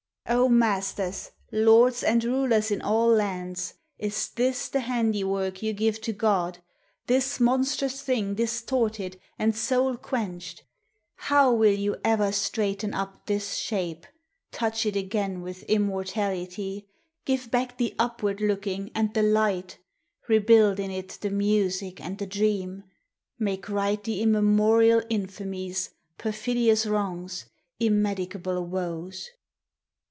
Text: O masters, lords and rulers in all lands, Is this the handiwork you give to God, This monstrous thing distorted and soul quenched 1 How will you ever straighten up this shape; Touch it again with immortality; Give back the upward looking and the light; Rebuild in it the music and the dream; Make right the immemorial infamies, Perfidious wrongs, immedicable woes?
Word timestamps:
O 0.27 0.47
masters, 0.47 1.31
lords 1.51 2.03
and 2.03 2.23
rulers 2.23 2.71
in 2.71 2.81
all 2.81 3.09
lands, 3.09 3.73
Is 3.97 4.29
this 4.29 4.69
the 4.69 4.79
handiwork 4.81 5.61
you 5.61 5.73
give 5.73 5.99
to 6.01 6.13
God, 6.13 6.59
This 7.07 7.41
monstrous 7.41 8.01
thing 8.01 8.35
distorted 8.35 9.19
and 9.37 9.53
soul 9.53 9.97
quenched 9.97 10.59
1 10.59 10.65
How 11.27 11.51
will 11.53 11.73
you 11.73 11.97
ever 12.05 12.31
straighten 12.31 12.93
up 12.93 13.25
this 13.25 13.55
shape; 13.55 14.07
Touch 14.53 14.85
it 14.85 14.95
again 14.95 15.41
with 15.41 15.63
immortality; 15.63 16.87
Give 17.25 17.51
back 17.51 17.77
the 17.77 17.93
upward 17.99 18.39
looking 18.39 18.89
and 18.95 19.13
the 19.13 19.23
light; 19.23 19.79
Rebuild 20.29 20.79
in 20.79 20.91
it 20.91 21.17
the 21.21 21.29
music 21.31 21.99
and 21.99 22.19
the 22.19 22.27
dream; 22.27 22.85
Make 23.37 23.67
right 23.67 24.01
the 24.01 24.21
immemorial 24.21 25.01
infamies, 25.09 25.89
Perfidious 26.17 26.85
wrongs, 26.85 27.47
immedicable 27.81 28.65
woes? 28.65 29.29